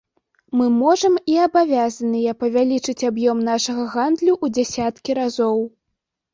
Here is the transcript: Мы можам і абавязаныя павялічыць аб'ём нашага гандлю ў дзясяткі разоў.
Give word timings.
Мы 0.59 0.65
можам 0.83 1.13
і 1.33 1.37
абавязаныя 1.47 2.31
павялічыць 2.41 2.97
аб'ём 3.11 3.45
нашага 3.53 3.87
гандлю 3.95 4.33
ў 4.43 4.59
дзясяткі 4.59 5.11
разоў. 5.25 5.57